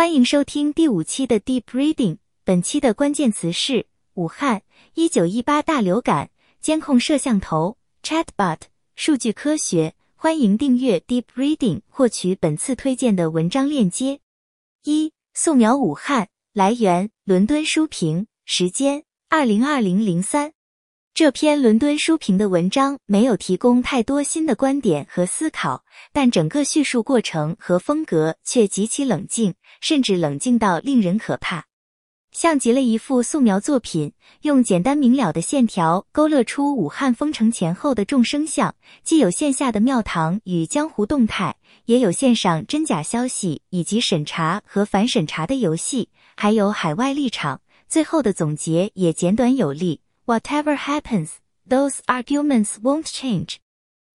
[0.00, 2.16] 欢迎收听第五期的 Deep Reading。
[2.42, 4.62] 本期的关键词是武汉
[4.94, 8.60] 一九一八大流感监控摄像头 Chatbot
[8.96, 9.94] 数据科学。
[10.14, 14.20] 欢迎订阅 Deep Reading，获取本次推荐的文章链接。
[14.84, 20.54] 一、素描武汉，来源伦敦书评，时间二零二零零三。
[21.12, 31.66] 这篇伦敦书评的文章没有提供太多新的观点和思考，但整个叙述过程和风格却极其冷静，甚至冷静到令人可怕。
[32.32, 34.12] 像极了一幅素描作品，
[34.42, 47.60] 用简单明了的线条勾勒出武汉封城前后的众生相，既有线下的庙堂与江湖动态，也有线上真假消息以及审查和反审查的游戏，还有海外立场。
[47.88, 51.30] 最后的总结也简短有力：Whatever happens,
[51.68, 53.56] those arguments won't change。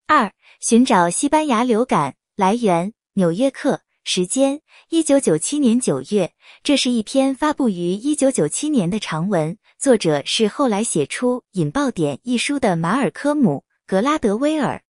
[0.08, 3.82] 二、寻找西班牙流感来源：纽约客。
[4.06, 6.32] 时间：一九九七年九月。
[6.64, 14.85] 这是一篇发布于一九九七年的长文，作者是后来写出《引爆点》一书的马尔科姆·格拉德威尔。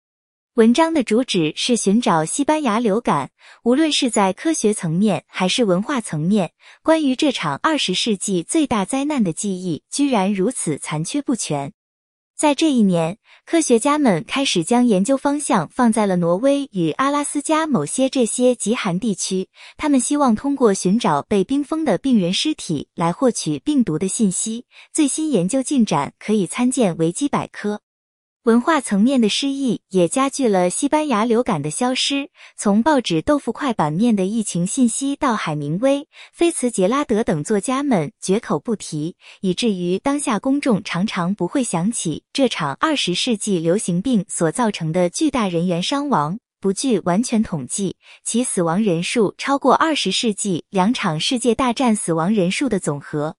[0.54, 3.30] 文章的主旨是寻找西班牙流感，
[3.64, 11.72] 无论是在科学层面还是文化层面，关于这场二十世纪最大灾难的记忆居然如此残缺不全。
[12.36, 19.48] 在这一年，科学家们开始将研究方向放在了挪威与阿拉斯加某些这些极寒地区。
[19.78, 24.66] 他们希望通过寻找被冰封的病人尸体来获取病毒的信息。
[24.92, 27.80] 最新研究进展可以参见维基百科。
[28.44, 32.28] 文化层面的失意也加剧了西班牙流感的消失。
[32.56, 46.40] 从报纸豆腐块版面的疫情信息到海明威、菲茨杰拉德等作家们绝口不提，以至于当下公众常常不会想起这场二十世纪流行病所造成的巨大人员伤亡。
[46.60, 53.36] 不具完全统计，其死亡人数超过二十世纪两场世界大战死亡人数的总和。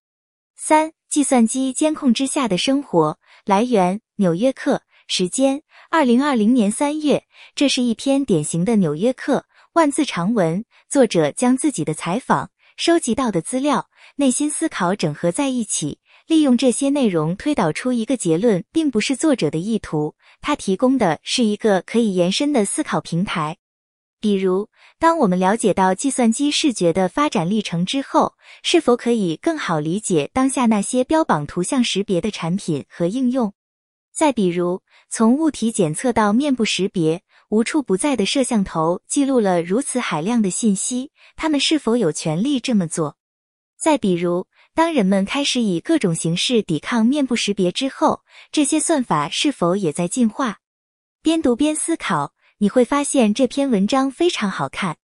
[0.55, 4.83] 三、计算机监控之下的生活来源：纽约客。
[5.15, 7.25] 时间：二零二零年三月。
[7.53, 9.37] 这是一篇典型的《纽约客》
[9.73, 10.65] 万字长文。
[10.89, 20.15] 作者将自己的采访、收集到的资料、内心思考整合在一起，利用这些内容推导出一个结论，并不是作者的意图。
[20.41, 23.57] 他提供的是一个可以延伸的思考平台。
[24.19, 33.53] 比如，当我们了解到计算机视觉的发展历程之后，是否可以更好理解当下那些标榜图像识别的产品和应用？
[34.13, 43.17] 再比如，从物体检测到面部识别，无处不在的摄像头记录了如此海量的信息，他们是否有权利这么做？
[43.75, 50.59] 再比如，当人们开始以各种形式抵抗面部识别之后，这些算法是否也在进化？
[51.23, 54.97] 边读边思考，你会发现这篇文章非常好看。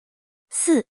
[0.50, 0.84] 四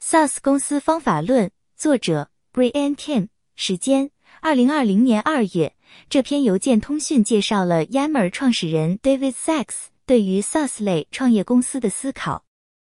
[0.00, 5.73] ，SaaS 公司方法论，作者 Brian Kim，时间二零二零年二月。
[6.08, 12.44] 这篇邮件通讯介绍了 Yammer 创始人 David Sachs 对于 SaaS 类创业公司的思考。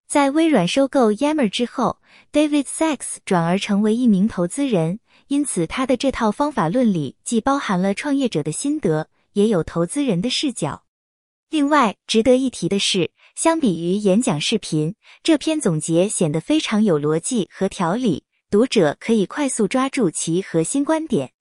[0.08, 2.00] 在微软收购 Yammer 之后
[2.32, 10.84] ，David Sachs 转而成为一名投资人，因此他的这套方法论里既包含了创业者的心得，也有投资人的视角。
[11.50, 21.32] 另外，值得一提的是，相比于演讲视频，这篇总结显得非常有逻辑和条理，读者可以快速抓住其核心观点。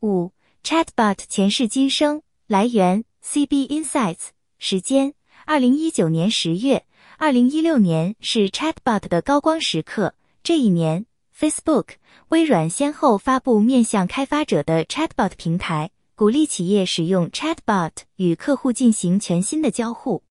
[0.00, 0.32] 五。
[0.62, 5.14] Chatbot 前世今生来源：CB Insights，时间：
[5.46, 6.84] 二零一九年十月。
[7.16, 10.14] 二零一六年是 Chatbot 的高光时刻。
[10.42, 11.94] 这一年，Facebook、
[12.28, 20.22] 微软先后发布面向开发者的 Chatbot 平台，鼓励企业使用 Chatbot 与客户进行全新的交互。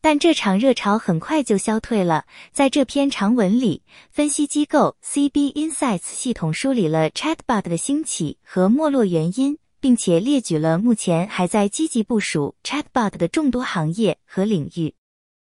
[0.00, 2.24] 但这场热潮很快就消退了。
[2.52, 9.58] 在这篇长文里，分析机构 CB Insights 系统梳理了 Chatbot 的兴起和没落原因。
[9.80, 14.94] 并且列举了目前还在积极部署 Chatbot 的众多行业和领域。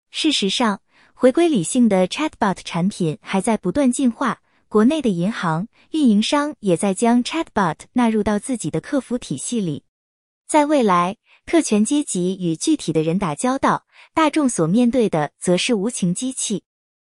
[0.10, 0.82] 事实上，
[1.14, 4.40] 回归理性的 Chatbot 产品还在不断进化。
[4.70, 9.84] 国内的银行运营商也在将 Chatbot 纳入到自己的客服体系里。
[10.48, 16.64] 在未来，特权阶级与具体的人打交道，大众所面对的则是无情机器。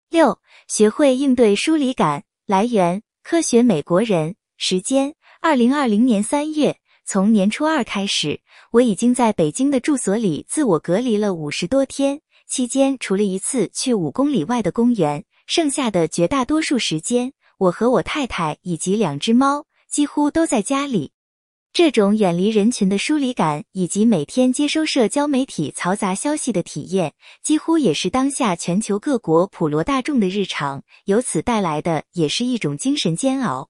[0.09, 2.23] 六、学会应对疏离感。
[2.45, 4.35] 来源：科学美国人。
[4.57, 6.77] 时间：二零二零年三月。
[7.05, 8.41] 从年初二开始，
[8.71, 12.21] 我已经在北京的住所里自我隔离了五十多天。
[12.47, 21.13] 期间，除了一次去五公里外的公园，剩下的绝大多数时间，我和我太太以及两只猫几乎都在家里。
[21.77, 27.13] 这种远离人群的疏离感，以及每天接收社交媒体嘈杂消息的体验，
[27.43, 30.81] 几乎也是当下全球各国普罗大众的日常。
[31.05, 33.69] 由此带来的，也是一种精神煎熬。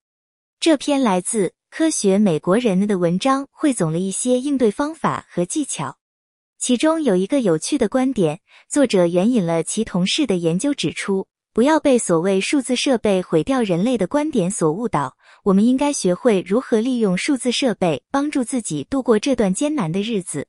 [0.57, 5.98] 这篇来自《科学美国人》的文章，汇总了一些应对方法和技巧。
[6.57, 8.39] 其中有一个有趣的观点，
[8.69, 11.27] 作者援引了其同事的研究，指出。
[11.57, 15.18] 不要被所谓数字设备毁掉人类的观点所误导。
[15.42, 20.45] 我们应该学会如何利用数字设备帮助自己度过这段艰难的日子。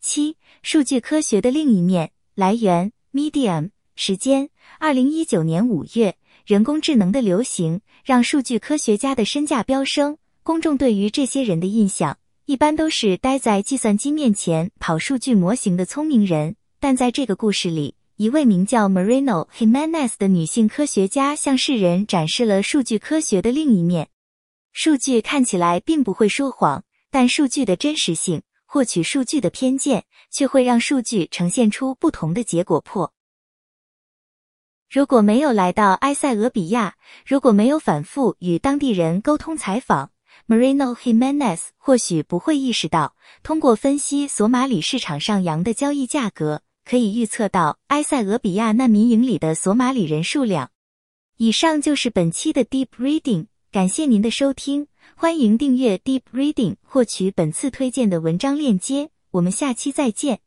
[0.00, 2.12] 七、数据科学的另一面。
[2.36, 3.70] 来源：Medium。
[3.96, 6.14] 时间：二零一九年五月。
[6.46, 10.16] 人工智能的流行让数据科学家的身价飙升。
[10.44, 17.95] 公众对于这些人的印象一般都是待在计算机面前跑数据模型的聪明人，但在这个故事里。
[18.16, 24.08] 一位名叫 Marino Jimenez 的女性科学家向世人展示了数据科学的另一面。
[24.72, 32.80] 数据看起来并不会说谎，但数据的真实性、获取数据的偏见，却会让数据呈现出不同的结果。
[32.80, 33.12] 破。
[34.88, 36.94] 如果没有来到埃塞俄比亚，
[37.26, 40.10] 如果没有反复与当地人沟通采访
[40.48, 46.62] ，Marino Jimenez 或许不会意识到，通过分析索马里市场上羊的交易价格。
[46.88, 50.70] 可以预测到埃塞俄比亚难民营里的索马里人数量。
[51.36, 54.86] 以上就是本期的 Deep Reading，感谢您的收听，
[55.16, 59.10] 欢迎订阅 Deep Reading，获取本次推荐的文章链接。
[59.32, 60.45] 我们下期再见。